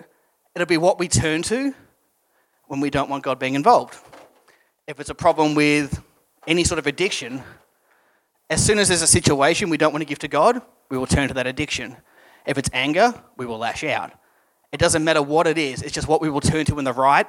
it'll 0.55 0.65
be 0.65 0.77
what 0.77 0.97
we 0.97 1.09
turn 1.09 1.41
to 1.43 1.75
when 2.67 2.79
we 2.79 2.89
don't 2.89 3.09
want 3.09 3.25
God 3.25 3.37
being 3.37 3.55
involved. 3.55 3.97
If 4.87 5.01
it's 5.01 5.09
a 5.09 5.15
problem 5.15 5.55
with 5.55 6.01
any 6.47 6.63
sort 6.63 6.79
of 6.79 6.87
addiction, 6.87 7.43
as 8.49 8.65
soon 8.65 8.79
as 8.79 8.87
there's 8.87 9.01
a 9.01 9.07
situation 9.07 9.69
we 9.69 9.75
don't 9.75 9.91
want 9.91 10.03
to 10.03 10.07
give 10.07 10.19
to 10.19 10.29
God, 10.29 10.61
we 10.91 10.97
will 10.97 11.07
turn 11.07 11.29
to 11.29 11.33
that 11.33 11.47
addiction. 11.47 11.97
If 12.45 12.57
it's 12.57 12.69
anger, 12.73 13.13
we 13.37 13.45
will 13.47 13.57
lash 13.57 13.83
out. 13.83 14.11
It 14.71 14.79
doesn't 14.79 15.03
matter 15.03 15.21
what 15.21 15.47
it 15.47 15.57
is, 15.57 15.81
it's 15.81 15.93
just 15.93 16.07
what 16.07 16.21
we 16.21 16.29
will 16.29 16.41
turn 16.41 16.65
to 16.65 16.75
when 16.75 16.85
the 16.85 16.93
right 16.93 17.25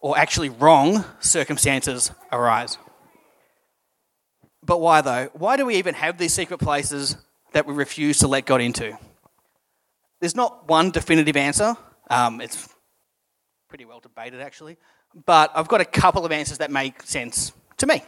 or 0.00 0.16
actually 0.16 0.50
wrong 0.50 1.04
circumstances 1.18 2.12
arise. 2.30 2.78
But 4.62 4.80
why 4.80 5.00
though? 5.00 5.30
Why 5.32 5.56
do 5.56 5.66
we 5.66 5.76
even 5.76 5.94
have 5.94 6.18
these 6.18 6.32
secret 6.32 6.58
places 6.58 7.16
that 7.52 7.66
we 7.66 7.74
refuse 7.74 8.18
to 8.18 8.28
let 8.28 8.46
God 8.46 8.60
into? 8.60 8.96
There's 10.20 10.36
not 10.36 10.68
one 10.68 10.90
definitive 10.90 11.36
answer. 11.36 11.76
Um, 12.10 12.40
it's 12.40 12.68
pretty 13.68 13.86
well 13.86 14.00
debated 14.00 14.40
actually. 14.40 14.76
But 15.26 15.50
I've 15.54 15.68
got 15.68 15.80
a 15.80 15.86
couple 15.86 16.26
of 16.26 16.32
answers 16.32 16.58
that 16.58 16.70
make 16.70 17.02
sense 17.02 17.52
to 17.78 17.86
me. 17.86 18.02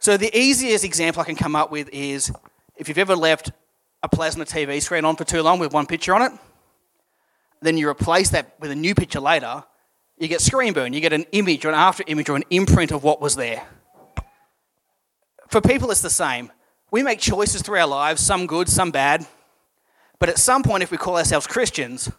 So 0.00 0.16
the 0.16 0.36
easiest 0.36 0.84
example 0.84 1.22
I 1.22 1.24
can 1.24 1.36
come 1.36 1.54
up 1.54 1.70
with 1.70 1.88
is 1.90 2.32
if 2.76 2.88
you've 2.88 2.98
ever 2.98 3.16
left 3.16 3.50
a 4.02 4.08
plasma 4.08 4.44
TV 4.44 4.80
screen 4.80 5.04
on 5.04 5.16
for 5.16 5.24
too 5.24 5.42
long 5.42 5.58
with 5.58 5.72
one 5.72 5.86
picture 5.86 6.14
on 6.14 6.22
it, 6.22 6.32
then 7.60 7.76
you 7.76 7.88
replace 7.88 8.30
that 8.30 8.54
with 8.60 8.70
a 8.70 8.76
new 8.76 8.94
picture 8.94 9.20
later, 9.20 9.64
you 10.18 10.28
get 10.28 10.40
screen 10.40 10.72
burn, 10.72 10.92
you 10.92 11.00
get 11.00 11.12
an 11.12 11.26
image 11.32 11.64
or 11.64 11.68
an 11.68 11.74
after 11.74 12.04
image 12.06 12.28
or 12.28 12.36
an 12.36 12.44
imprint 12.50 12.92
of 12.92 13.02
what 13.02 13.20
was 13.20 13.36
there. 13.36 13.66
For 15.48 15.60
people, 15.60 15.90
it's 15.90 16.02
the 16.02 16.10
same. 16.10 16.52
We 16.90 17.02
make 17.02 17.20
choices 17.20 17.62
through 17.62 17.78
our 17.78 17.86
lives, 17.86 18.20
some 18.20 18.46
good, 18.46 18.68
some 18.68 18.90
bad. 18.90 19.26
But 20.18 20.28
at 20.28 20.38
some 20.38 20.62
point, 20.62 20.82
if 20.82 20.90
we 20.90 20.96
call 20.96 21.16
ourselves 21.16 21.46
Christians, 21.46 22.10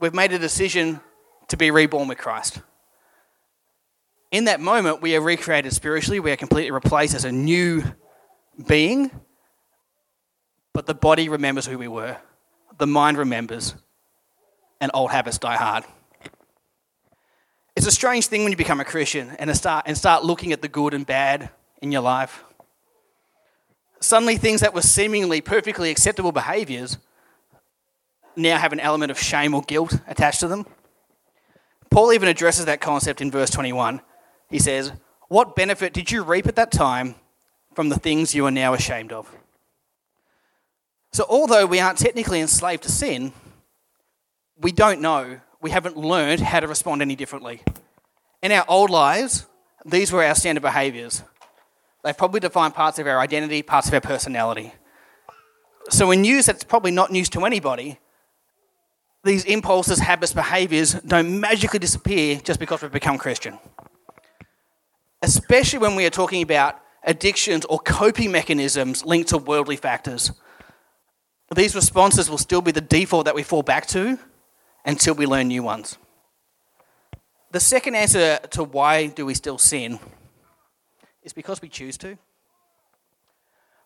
we've 0.00 0.14
made 0.14 0.32
a 0.32 0.38
decision 0.38 1.00
to 1.48 1.56
be 1.56 1.70
reborn 1.70 2.08
with 2.08 2.18
Christ. 2.18 2.60
In 4.30 4.44
that 4.44 4.60
moment, 4.60 5.02
we 5.02 5.14
are 5.16 5.20
recreated 5.20 5.72
spiritually, 5.72 6.20
we 6.20 6.32
are 6.32 6.36
completely 6.36 6.70
replaced 6.70 7.14
as 7.14 7.24
a 7.24 7.32
new 7.32 7.84
being, 8.66 9.10
but 10.74 10.86
the 10.86 10.94
body 10.94 11.30
remembers 11.30 11.66
who 11.66 11.78
we 11.78 11.88
were, 11.88 12.18
the 12.76 12.86
mind 12.86 13.16
remembers, 13.16 13.74
and 14.80 14.90
old 14.92 15.12
habits 15.12 15.38
die 15.38 15.56
hard. 15.56 15.84
It's 17.76 17.86
a 17.86 17.92
strange 17.92 18.26
thing 18.26 18.42
when 18.42 18.52
you 18.52 18.56
become 18.56 18.80
a 18.80 18.84
Christian 18.84 19.30
and 19.38 19.56
start, 19.56 19.84
and 19.86 19.96
start 19.96 20.24
looking 20.24 20.52
at 20.52 20.60
the 20.60 20.68
good 20.68 20.92
and 20.92 21.06
bad 21.06 21.50
in 21.80 21.90
your 21.90 22.02
life. 22.02 22.44
Suddenly, 24.00 24.36
things 24.36 24.60
that 24.60 24.74
were 24.74 24.82
seemingly 24.82 25.40
perfectly 25.40 25.90
acceptable 25.90 26.32
behaviors 26.32 26.98
now 28.36 28.58
have 28.58 28.72
an 28.72 28.80
element 28.80 29.10
of 29.10 29.18
shame 29.18 29.54
or 29.54 29.62
guilt 29.62 29.98
attached 30.06 30.40
to 30.40 30.48
them. 30.48 30.66
Paul 31.90 32.12
even 32.12 32.28
addresses 32.28 32.64
that 32.66 32.80
concept 32.80 33.20
in 33.20 33.30
verse 33.30 33.50
21. 33.50 34.00
He 34.50 34.58
says, 34.58 34.92
What 35.28 35.54
benefit 35.56 35.92
did 35.92 36.10
you 36.10 36.24
reap 36.24 36.46
at 36.48 36.56
that 36.56 36.72
time 36.72 37.14
from 37.74 37.88
the 37.88 37.98
things 37.98 38.34
you 38.34 38.44
are 38.46 38.50
now 38.50 38.74
ashamed 38.74 39.12
of? 39.12 39.30
So, 41.14 41.24
although 41.28 41.64
we 41.64 41.78
aren't 41.78 41.98
technically 41.98 42.40
enslaved 42.40 42.82
to 42.82 42.90
sin, 42.90 43.32
we 44.60 44.72
don't 44.72 45.00
know, 45.00 45.38
we 45.60 45.70
haven't 45.70 45.96
learned 45.96 46.40
how 46.40 46.58
to 46.58 46.66
respond 46.66 47.02
any 47.02 47.14
differently. 47.14 47.62
In 48.42 48.50
our 48.50 48.64
old 48.66 48.90
lives, 48.90 49.46
these 49.86 50.10
were 50.10 50.24
our 50.24 50.34
standard 50.34 50.62
behaviors. 50.62 51.22
They 52.02 52.12
probably 52.14 52.40
define 52.40 52.72
parts 52.72 52.98
of 52.98 53.06
our 53.06 53.20
identity, 53.20 53.62
parts 53.62 53.86
of 53.86 53.94
our 53.94 54.00
personality. 54.00 54.74
So, 55.88 56.10
in 56.10 56.22
news 56.22 56.46
that's 56.46 56.64
probably 56.64 56.90
not 56.90 57.12
news 57.12 57.28
to 57.28 57.44
anybody, 57.44 58.00
these 59.22 59.44
impulses, 59.44 60.00
habits, 60.00 60.32
behaviors 60.32 60.94
don't 60.94 61.38
magically 61.38 61.78
disappear 61.78 62.40
just 62.42 62.58
because 62.58 62.82
we've 62.82 62.90
become 62.90 63.18
Christian. 63.18 63.56
Especially 65.22 65.78
when 65.78 65.94
we 65.94 66.06
are 66.06 66.10
talking 66.10 66.42
about 66.42 66.80
addictions 67.04 67.64
or 67.66 67.78
coping 67.78 68.32
mechanisms 68.32 69.04
linked 69.04 69.28
to 69.28 69.38
worldly 69.38 69.76
factors. 69.76 70.32
These 71.54 71.74
responses 71.74 72.28
will 72.28 72.38
still 72.38 72.62
be 72.62 72.72
the 72.72 72.80
default 72.80 73.26
that 73.26 73.34
we 73.34 73.42
fall 73.42 73.62
back 73.62 73.86
to 73.88 74.18
until 74.84 75.14
we 75.14 75.26
learn 75.26 75.48
new 75.48 75.62
ones. 75.62 75.98
The 77.52 77.60
second 77.60 77.94
answer 77.94 78.38
to 78.50 78.64
why 78.64 79.06
do 79.06 79.24
we 79.24 79.34
still 79.34 79.58
sin 79.58 80.00
is 81.22 81.32
because 81.32 81.62
we 81.62 81.68
choose 81.68 81.96
to. 81.98 82.18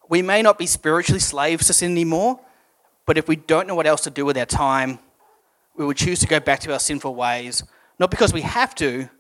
We 0.09 0.23
may 0.23 0.41
not 0.41 0.57
be 0.57 0.67
spiritually 0.67 1.21
slaves 1.21 1.67
to 1.67 1.75
sin 1.75 1.93
anymore, 1.93 2.41
but 3.05 3.19
if 3.19 3.29
we 3.29 3.37
don't 3.37 3.67
know 3.67 3.75
what 3.75 3.87
else 3.87 4.01
to 4.03 4.11
do 4.11 4.25
with 4.25 4.39
our 4.39 4.47
time, 4.47 4.99
we 5.77 5.85
will 5.85 5.93
choose 5.93 6.19
to 6.21 6.27
go 6.27 6.41
back 6.41 6.61
to 6.61 6.73
our 6.73 6.79
sinful 6.79 7.15
ways, 7.15 7.63
not 7.99 8.11
because 8.11 8.33
we 8.33 8.41
have 8.41 8.75
to, 8.77 9.11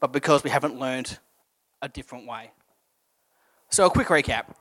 but 0.00 0.12
because 0.12 0.42
we 0.42 0.50
haven't 0.50 0.78
learned 0.78 1.18
a 1.82 1.88
different 1.88 2.26
way. 2.26 2.50
So, 3.68 3.84
a 3.84 3.90
quick 3.90 4.08
recap 4.08 4.54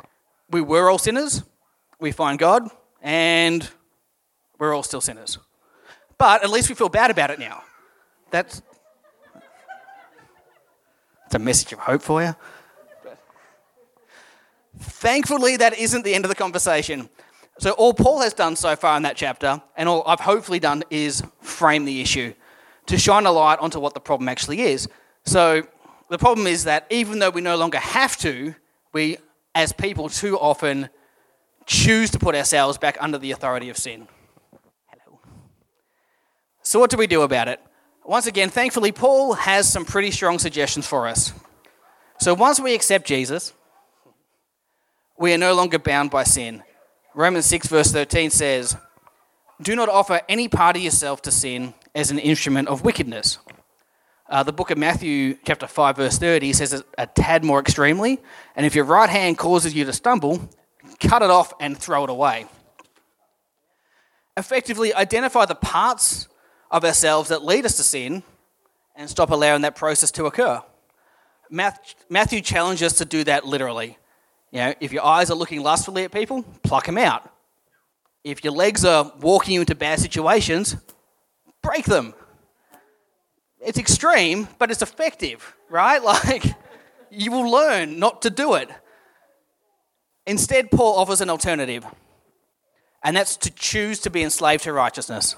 we 0.49 0.61
were 0.61 0.89
all 0.89 0.97
sinners, 0.97 1.43
we 1.99 2.11
find 2.11 2.37
God, 2.37 2.69
and 3.07 3.69
we're 4.59 4.75
all 4.75 4.83
still 4.83 4.99
sinners. 4.99 5.37
But 6.17 6.43
at 6.43 6.49
least 6.49 6.67
we 6.67 6.75
feel 6.75 6.89
bad 6.89 7.09
about 7.09 7.31
it 7.31 7.39
now. 7.39 7.63
That's, 8.31 8.61
that's 11.21 11.35
a 11.35 11.39
message 11.39 11.71
of 11.71 11.79
hope 11.79 12.01
for 12.01 12.21
you. 12.21 12.35
Thankfully, 14.77 15.55
that 15.55 15.79
isn't 15.79 16.03
the 16.03 16.13
end 16.13 16.25
of 16.25 16.29
the 16.29 16.35
conversation. 16.35 17.07
So, 17.59 17.71
all 17.71 17.93
Paul 17.93 18.19
has 18.21 18.33
done 18.33 18.57
so 18.57 18.75
far 18.75 18.97
in 18.97 19.03
that 19.03 19.15
chapter, 19.15 19.61
and 19.77 19.87
all 19.87 20.03
I've 20.05 20.19
hopefully 20.19 20.59
done, 20.59 20.83
is 20.89 21.23
frame 21.39 21.85
the 21.85 22.01
issue 22.01 22.33
to 22.87 22.97
shine 22.97 23.25
a 23.25 23.31
light 23.31 23.59
onto 23.59 23.79
what 23.79 23.93
the 23.93 24.01
problem 24.01 24.27
actually 24.27 24.63
is. 24.63 24.89
So, 25.25 25.63
the 26.09 26.17
problem 26.17 26.45
is 26.45 26.65
that 26.65 26.85
even 26.89 27.19
though 27.19 27.29
we 27.29 27.39
no 27.39 27.55
longer 27.55 27.79
have 27.79 28.17
to, 28.17 28.53
we, 28.91 29.17
as 29.55 29.71
people, 29.71 30.09
too 30.09 30.37
often 30.37 30.89
choose 31.67 32.09
to 32.11 32.17
put 32.17 32.33
ourselves 32.33 32.79
back 32.79 32.97
under 32.99 33.19
the 33.19 33.31
authority 33.31 33.69
of 33.69 33.77
sin. 33.77 34.07
Hello. 34.87 35.19
So, 36.63 36.79
what 36.79 36.89
do 36.89 36.97
we 36.97 37.05
do 37.05 37.21
about 37.21 37.49
it? 37.49 37.59
Once 38.03 38.25
again, 38.25 38.49
thankfully, 38.49 38.91
Paul 38.91 39.33
has 39.33 39.71
some 39.71 39.85
pretty 39.85 40.09
strong 40.09 40.39
suggestions 40.39 40.87
for 40.87 41.07
us. 41.07 41.33
So, 42.19 42.33
once 42.33 42.59
we 42.59 42.73
accept 42.73 43.05
Jesus, 43.05 43.53
we 45.19 45.33
are 45.33 45.37
no 45.37 45.53
longer 45.53 45.77
bound 45.77 46.09
by 46.09 46.23
sin. 46.23 46.63
Romans 47.13 47.45
6, 47.45 47.67
verse 47.67 47.91
13 47.91 48.29
says, 48.29 48.77
Do 49.61 49.75
not 49.75 49.89
offer 49.89 50.21
any 50.29 50.47
part 50.47 50.77
of 50.77 50.81
yourself 50.81 51.21
to 51.23 51.31
sin 51.31 51.73
as 51.93 52.11
an 52.11 52.19
instrument 52.19 52.69
of 52.69 52.85
wickedness. 52.85 53.39
Uh, 54.29 54.43
the 54.43 54.53
book 54.53 54.71
of 54.71 54.77
Matthew, 54.77 55.37
chapter 55.45 55.67
5, 55.67 55.95
verse 55.97 56.17
30, 56.17 56.53
says 56.53 56.73
it 56.73 56.85
a 56.97 57.07
tad 57.07 57.43
more 57.43 57.59
extremely. 57.59 58.19
And 58.55 58.65
if 58.65 58.75
your 58.75 58.85
right 58.85 59.09
hand 59.09 59.37
causes 59.37 59.73
you 59.73 59.85
to 59.85 59.93
stumble, 59.93 60.49
cut 60.99 61.21
it 61.21 61.29
off 61.29 61.53
and 61.59 61.77
throw 61.77 62.03
it 62.03 62.09
away. 62.09 62.45
Effectively, 64.35 64.93
identify 64.93 65.45
the 65.45 65.55
parts 65.55 66.27
of 66.69 66.85
ourselves 66.85 67.29
that 67.29 67.43
lead 67.43 67.65
us 67.65 67.77
to 67.77 67.83
sin 67.83 68.23
and 68.95 69.09
stop 69.09 69.29
allowing 69.31 69.61
that 69.61 69.75
process 69.75 70.11
to 70.11 70.25
occur. 70.25 70.61
Matthew 71.49 72.41
challenges 72.41 72.93
us 72.93 72.97
to 72.99 73.05
do 73.05 73.23
that 73.23 73.45
literally. 73.45 73.97
You 74.51 74.59
know, 74.59 74.73
if 74.79 74.91
your 74.91 75.03
eyes 75.03 75.29
are 75.31 75.35
looking 75.35 75.61
lustfully 75.61 76.03
at 76.03 76.11
people, 76.11 76.43
pluck 76.63 76.85
them 76.85 76.97
out. 76.97 77.29
If 78.23 78.43
your 78.43 78.53
legs 78.53 78.83
are 78.85 79.11
walking 79.21 79.53
you 79.55 79.61
into 79.61 79.75
bad 79.75 79.99
situations, 79.99 80.75
break 81.61 81.85
them. 81.85 82.13
It's 83.59 83.77
extreme, 83.77 84.47
but 84.59 84.71
it's 84.71 84.81
effective, 84.81 85.55
right? 85.69 86.01
Like, 86.03 86.43
you 87.09 87.31
will 87.31 87.49
learn 87.49 87.99
not 87.99 88.23
to 88.23 88.29
do 88.29 88.55
it. 88.55 88.69
Instead, 90.27 90.69
Paul 90.69 90.97
offers 90.97 91.21
an 91.21 91.29
alternative, 91.31 91.85
and 93.03 93.17
that's 93.17 93.35
to 93.37 93.49
choose 93.49 93.99
to 94.01 94.11
be 94.11 94.21
enslaved 94.21 94.63
to 94.65 94.73
righteousness. 94.73 95.35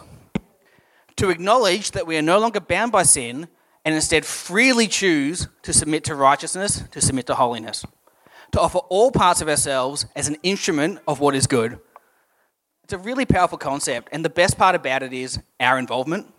To 1.15 1.29
acknowledge 1.29 1.91
that 1.91 2.07
we 2.07 2.17
are 2.17 2.21
no 2.21 2.39
longer 2.39 2.59
bound 2.59 2.91
by 2.91 3.03
sin 3.03 3.47
and 3.85 3.95
instead 3.95 4.25
freely 4.25 4.87
choose 4.87 5.47
to 5.61 5.71
submit 5.71 6.03
to 6.05 6.15
righteousness, 6.15 6.83
to 6.91 6.99
submit 6.99 7.27
to 7.27 7.35
holiness 7.35 7.85
to 8.51 8.59
offer 8.59 8.79
all 8.89 9.11
parts 9.11 9.41
of 9.41 9.49
ourselves 9.49 10.05
as 10.15 10.27
an 10.27 10.37
instrument 10.43 10.99
of 11.07 11.19
what 11.19 11.35
is 11.35 11.47
good. 11.47 11.79
It's 12.83 12.93
a 12.93 12.97
really 12.97 13.25
powerful 13.25 13.57
concept, 13.57 14.09
and 14.11 14.25
the 14.25 14.29
best 14.29 14.57
part 14.57 14.75
about 14.75 15.03
it 15.03 15.13
is 15.13 15.39
our 15.59 15.77
involvement. 15.77 16.33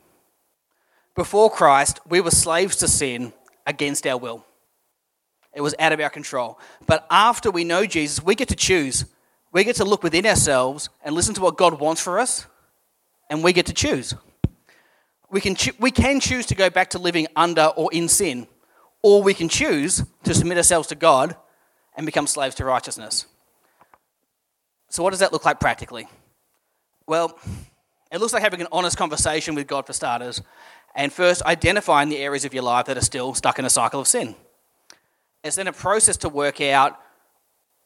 Before 1.15 1.51
Christ, 1.51 2.01
we 2.09 2.21
were 2.21 2.31
slaves 2.31 2.77
to 2.77 2.89
sin 2.89 3.33
against 3.67 4.07
our 4.07 4.17
will. 4.17 4.45
It 5.53 5.61
was 5.61 5.75
out 5.79 5.93
of 5.93 6.01
our 6.01 6.11
control. 6.11 6.59
But 6.87 7.07
after 7.11 7.51
we 7.51 7.65
know 7.65 7.87
Jesus, 7.87 8.23
we 8.23 8.35
get 8.35 8.49
to 8.49 8.57
choose. 8.57 9.05
We 9.53 9.65
get 9.65 9.77
to 9.77 9.85
look 9.85 10.03
within 10.03 10.27
ourselves 10.27 10.89
and 11.03 11.15
listen 11.15 11.35
to 11.35 11.41
what 11.41 11.57
God 11.57 11.81
wants 11.81 12.01
for 12.01 12.21
us, 12.21 12.47
and 13.29 13.43
we 13.43 13.53
get 13.53 13.67
to 13.67 13.73
choose. 13.73 14.15
We 15.31 15.41
can, 15.41 15.55
cho- 15.55 15.73
we 15.79 15.91
can 15.91 16.21
choose 16.21 16.47
to 16.47 16.55
go 16.55 16.71
back 16.71 16.91
to 16.91 16.99
living 16.99 17.27
under 17.35 17.67
or 17.77 17.93
in 17.93 18.09
sin, 18.09 18.47
or 19.03 19.23
we 19.23 19.35
can 19.35 19.49
choose 19.49 20.05
to 20.25 20.35
submit 20.35 20.57
ourselves 20.57 20.89
to 20.89 20.95
God 20.95 21.37
and 21.97 22.07
become 22.07 22.27
slaves 22.27 22.55
to 22.57 22.65
righteousness. 22.65 23.27
So, 24.89 25.03
what 25.03 25.11
does 25.11 25.21
that 25.21 25.33
look 25.33 25.45
like 25.45 25.61
practically? 25.61 26.09
Well, 27.07 27.39
It 28.13 28.19
looks 28.21 28.33
like 28.33 28.43
having 28.43 28.61
an 28.61 28.67
honest 28.73 28.97
conversation 28.97 29.55
with 29.55 29.69
God 29.69 29.87
for 29.87 29.93
starters, 29.93 30.43
and 30.97 31.13
first 31.13 31.43
identifying 31.43 32.09
the 32.09 32.19
areas 32.19 32.45
of 32.45 32.53
your 32.53 32.65
life 32.65 32.87
that 32.87 32.99
are 32.99 33.03
still 33.03 33.35
stuck 33.35 33.61
in 33.61 33.65
a 33.65 33.71
cycle 33.71 34.01
of 34.01 34.09
sin. 34.09 34.35
It's 35.43 35.57
then 35.57 35.69
a 35.69 35.73
process 35.73 36.17
to 36.19 36.29
work 36.29 36.61
out 36.61 36.99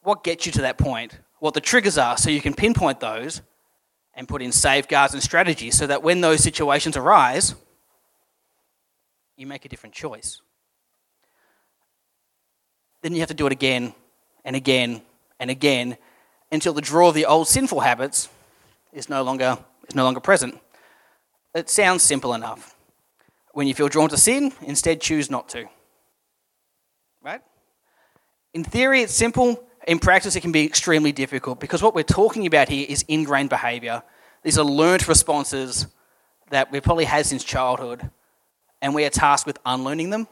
what 0.02 0.24
gets 0.24 0.46
you 0.46 0.52
to 0.52 0.62
that 0.62 0.78
point, 0.78 1.18
what 1.38 1.54
the 1.54 1.60
triggers 1.60 1.98
are, 1.98 2.16
so 2.16 2.30
you 2.30 2.40
can 2.40 2.54
pinpoint 2.54 3.00
those 3.00 3.42
and 4.14 4.28
put 4.28 4.42
in 4.42 4.52
safeguards 4.52 5.14
and 5.14 5.22
strategies 5.22 5.76
so 5.76 5.86
that 5.86 6.02
when 6.02 6.20
those 6.20 6.42
situations 6.42 6.96
arise, 6.96 7.54
you 9.36 9.46
make 9.46 9.64
a 9.64 9.68
different 9.68 9.94
choice. 9.94 10.40
Then 13.02 13.12
you 13.12 13.20
have 13.20 13.28
to 13.28 13.34
do 13.34 13.46
it 13.46 13.52
again 13.52 13.94
and 14.44 14.56
again 14.56 15.02
and 15.38 15.50
again 15.50 15.96
until 16.50 16.72
the 16.72 16.80
draw 16.80 17.08
of 17.08 17.14
the 17.14 17.26
old 17.26 17.48
sinful 17.48 17.80
habits 17.80 18.28
is 18.92 19.08
no 19.08 19.22
longer, 19.22 19.58
is 19.88 19.94
no 19.94 20.04
longer 20.04 20.20
present. 20.20 20.58
It 21.54 21.68
sounds 21.68 22.02
simple 22.02 22.34
enough. 22.34 22.76
When 23.52 23.66
you 23.66 23.74
feel 23.74 23.88
drawn 23.88 24.08
to 24.08 24.16
sin, 24.16 24.52
instead 24.62 25.00
choose 25.00 25.30
not 25.30 25.48
to. 25.50 25.68
In 28.54 28.62
theory, 28.62 29.02
it's 29.02 29.12
simple. 29.12 29.62
In 29.86 29.98
practice, 29.98 30.36
it 30.36 30.40
can 30.40 30.52
be 30.52 30.64
extremely 30.64 31.12
difficult 31.12 31.60
because 31.60 31.82
what 31.82 31.94
we're 31.94 32.04
talking 32.04 32.46
about 32.46 32.68
here 32.68 32.86
is 32.88 33.04
ingrained 33.08 33.50
behavior. 33.50 34.02
These 34.44 34.58
are 34.58 34.64
learnt 34.64 35.08
responses 35.08 35.88
that 36.50 36.70
we've 36.70 36.82
probably 36.82 37.04
had 37.04 37.26
since 37.26 37.42
childhood, 37.42 38.08
and 38.80 38.94
we 38.94 39.04
are 39.04 39.10
tasked 39.10 39.46
with 39.46 39.58
unlearning 39.66 40.10
them. 40.10 40.28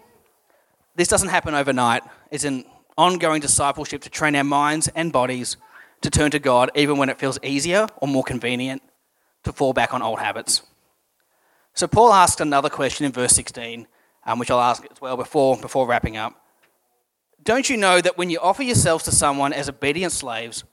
This 0.94 1.08
doesn't 1.08 1.30
happen 1.30 1.54
overnight. 1.54 2.02
It's 2.30 2.44
an 2.44 2.64
ongoing 2.96 3.40
discipleship 3.40 4.02
to 4.02 4.10
train 4.10 4.36
our 4.36 4.44
minds 4.44 4.88
and 4.94 5.12
bodies 5.12 5.56
to 6.02 6.10
turn 6.10 6.30
to 6.30 6.38
God 6.38 6.70
even 6.74 6.98
when 6.98 7.08
it 7.08 7.18
feels 7.18 7.38
easier 7.42 7.86
or 7.96 8.06
more 8.06 8.22
convenient 8.22 8.82
to 9.44 9.52
fall 9.52 9.72
back 9.72 9.94
on 9.94 10.02
old 10.02 10.20
habits. 10.20 10.62
So 11.74 11.88
Paul 11.88 12.12
asks 12.12 12.40
another 12.40 12.68
question 12.68 13.06
in 13.06 13.12
verse 13.12 13.32
16, 13.32 13.86
um, 14.26 14.38
which 14.38 14.50
I'll 14.50 14.60
ask 14.60 14.84
as 14.90 15.00
well 15.00 15.16
before, 15.16 15.56
before 15.56 15.86
wrapping 15.86 16.16
up. 16.16 16.41
Don't 17.44 17.68
you 17.68 17.76
know 17.76 18.00
that 18.00 18.16
when 18.16 18.30
you 18.30 18.38
offer 18.38 18.62
yourselves 18.62 19.04
to 19.04 19.12
someone 19.12 19.52
as 19.52 19.68
obedient 19.68 20.12
slaves, 20.12 20.64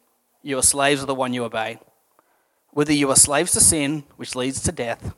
you 0.43 0.57
are 0.57 0.63
slaves 0.63 1.01
of 1.01 1.07
the 1.07 1.15
one 1.15 1.33
you 1.33 1.43
obey? 1.43 1.79
Whether 2.71 2.93
you 2.93 3.09
are 3.09 3.15
slaves 3.15 3.51
to 3.53 3.59
sin, 3.59 4.03
which 4.17 4.35
leads 4.35 4.61
to 4.63 4.71
death, 4.71 5.13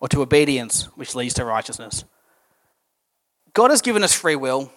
or 0.00 0.08
to 0.08 0.22
obedience, 0.22 0.84
which 0.94 1.14
leads 1.14 1.34
to 1.34 1.44
righteousness. 1.44 2.04
God 3.52 3.70
has 3.70 3.82
given 3.82 4.04
us 4.04 4.14
free 4.14 4.36
will, 4.36 4.70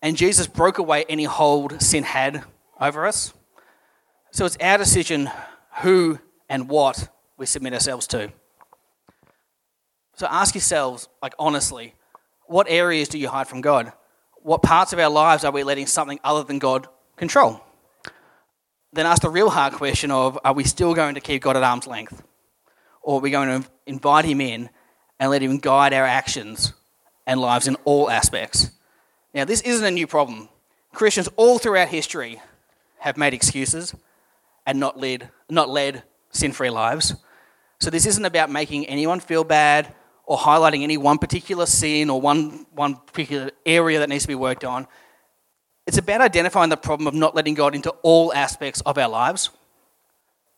and 0.00 0.16
Jesus 0.16 0.46
broke 0.46 0.78
away 0.78 1.04
any 1.08 1.24
hold 1.24 1.82
sin 1.82 2.04
had 2.04 2.44
over 2.80 3.06
us. 3.06 3.32
So 4.30 4.44
it's 4.44 4.56
our 4.58 4.78
decision 4.78 5.30
who 5.80 6.20
and 6.48 6.68
what 6.68 7.08
we 7.36 7.46
submit 7.46 7.74
ourselves 7.74 8.06
to. 8.08 8.32
So 10.14 10.26
ask 10.30 10.54
yourselves, 10.54 11.08
like 11.20 11.34
honestly, 11.38 11.94
what 12.46 12.66
areas 12.68 13.08
do 13.08 13.18
you 13.18 13.28
hide 13.28 13.48
from 13.48 13.60
God? 13.60 13.92
What 14.42 14.62
parts 14.62 14.92
of 14.92 14.98
our 14.98 15.10
lives 15.10 15.44
are 15.44 15.52
we 15.52 15.62
letting 15.62 15.86
something 15.86 16.18
other 16.24 16.44
than 16.44 16.58
God 16.58 16.88
control? 17.16 17.60
Then 18.92 19.06
ask 19.06 19.22
the 19.22 19.28
real 19.28 19.50
hard 19.50 19.74
question 19.74 20.10
of 20.10 20.38
are 20.44 20.54
we 20.54 20.64
still 20.64 20.94
going 20.94 21.14
to 21.14 21.20
keep 21.20 21.42
God 21.42 21.56
at 21.56 21.62
arm's 21.62 21.86
length? 21.86 22.22
Or 23.02 23.18
are 23.18 23.20
we 23.20 23.30
going 23.30 23.62
to 23.62 23.68
invite 23.86 24.24
Him 24.24 24.40
in 24.40 24.70
and 25.18 25.30
let 25.30 25.42
Him 25.42 25.58
guide 25.58 25.92
our 25.92 26.04
actions 26.04 26.72
and 27.26 27.40
lives 27.40 27.68
in 27.68 27.76
all 27.84 28.10
aspects? 28.10 28.70
Now, 29.34 29.44
this 29.44 29.60
isn't 29.60 29.86
a 29.86 29.90
new 29.90 30.06
problem. 30.06 30.48
Christians 30.92 31.28
all 31.36 31.58
throughout 31.58 31.88
history 31.88 32.40
have 32.98 33.16
made 33.16 33.34
excuses 33.34 33.94
and 34.66 34.80
not 34.80 34.98
led, 34.98 35.30
not 35.48 35.68
led 35.68 36.02
sin 36.30 36.52
free 36.52 36.70
lives. 36.70 37.14
So 37.78 37.90
this 37.90 38.06
isn't 38.06 38.24
about 38.24 38.50
making 38.50 38.86
anyone 38.86 39.20
feel 39.20 39.44
bad 39.44 39.94
or 40.30 40.38
highlighting 40.38 40.84
any 40.84 40.96
one 40.96 41.18
particular 41.18 41.66
sin 41.66 42.08
or 42.08 42.20
one, 42.20 42.64
one 42.70 42.94
particular 42.94 43.50
area 43.66 43.98
that 43.98 44.08
needs 44.08 44.22
to 44.22 44.28
be 44.28 44.36
worked 44.36 44.64
on. 44.64 44.86
It's 45.88 45.98
about 45.98 46.20
identifying 46.20 46.70
the 46.70 46.76
problem 46.76 47.08
of 47.08 47.14
not 47.14 47.34
letting 47.34 47.54
God 47.54 47.74
into 47.74 47.90
all 48.02 48.32
aspects 48.32 48.80
of 48.82 48.96
our 48.96 49.08
lives 49.08 49.50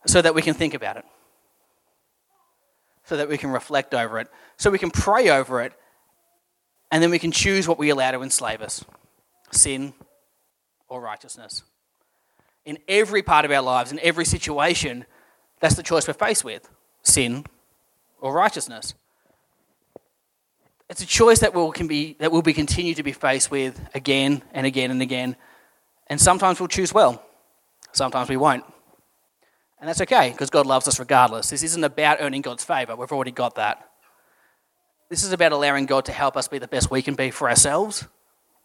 so 0.05 0.21
that 0.21 0.35
we 0.35 0.43
can 0.43 0.53
think 0.53 0.75
about 0.75 0.97
it, 0.97 1.05
so 3.05 3.17
that 3.17 3.27
we 3.27 3.35
can 3.35 3.49
reflect 3.49 3.95
over 3.95 4.19
it, 4.19 4.27
so 4.57 4.69
we 4.69 4.77
can 4.77 4.91
pray 4.91 5.29
over 5.29 5.59
it, 5.63 5.73
and 6.91 7.01
then 7.01 7.09
we 7.09 7.17
can 7.17 7.31
choose 7.31 7.67
what 7.67 7.79
we 7.79 7.89
allow 7.89 8.11
to 8.11 8.21
enslave 8.21 8.61
us 8.61 8.85
sin 9.49 9.91
or 10.87 11.01
righteousness 11.01 11.63
in 12.63 12.77
every 12.87 13.23
part 13.23 13.43
of 13.43 13.49
our 13.49 13.63
lives, 13.63 13.91
in 13.91 13.99
every 14.01 14.25
situation, 14.25 15.05
that's 15.59 15.73
the 15.73 15.81
choice 15.81 16.07
we're 16.07 16.13
faced 16.13 16.43
with 16.43 16.69
sin 17.01 17.43
or 18.21 18.33
righteousness. 18.33 18.93
It's 20.93 21.01
a 21.01 21.07
choice 21.07 21.39
that 21.39 21.55
will, 21.55 21.71
can 21.71 21.87
be, 21.87 22.15
that 22.19 22.31
will 22.31 22.43
be 22.43 22.53
continue 22.53 22.93
to 22.93 23.01
be 23.01 23.13
faced 23.13 23.49
with 23.49 23.81
again 23.95 24.43
and 24.51 24.67
again 24.67 24.91
and 24.91 25.01
again. 25.01 25.35
And 26.05 26.21
sometimes 26.21 26.59
we'll 26.59 26.67
choose 26.67 26.93
well, 26.93 27.25
sometimes 27.93 28.29
we 28.29 28.37
won't. 28.37 28.63
And 29.79 29.89
that's 29.89 30.01
okay 30.01 30.29
because 30.29 30.51
God 30.51 30.67
loves 30.67 30.87
us 30.87 30.99
regardless. 30.99 31.49
This 31.49 31.63
isn't 31.63 31.83
about 31.83 32.17
earning 32.19 32.43
God's 32.43 32.63
favor, 32.63 32.95
we've 32.95 33.11
already 33.11 33.31
got 33.31 33.55
that. 33.55 33.89
This 35.09 35.23
is 35.23 35.33
about 35.33 35.51
allowing 35.51 35.87
God 35.87 36.05
to 36.05 36.11
help 36.11 36.37
us 36.37 36.47
be 36.47 36.59
the 36.59 36.67
best 36.67 36.91
we 36.91 37.01
can 37.01 37.15
be 37.15 37.31
for 37.31 37.49
ourselves 37.49 38.05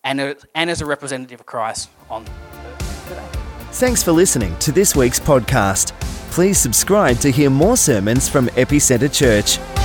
and, 0.05 0.37
and 0.55 0.69
as 0.69 0.83
a 0.83 0.87
representative 0.87 1.41
of 1.41 1.47
Christ 1.47 1.89
on 2.11 2.27
Thanks 3.71 4.03
for 4.03 4.13
listening 4.13 4.55
to 4.59 4.71
this 4.71 4.95
week's 4.95 5.19
podcast. 5.19 5.99
Please 6.31 6.59
subscribe 6.59 7.21
to 7.21 7.31
hear 7.31 7.49
more 7.49 7.79
sermons 7.79 8.29
from 8.29 8.49
Epicentre 8.49 9.11
Church. 9.15 9.78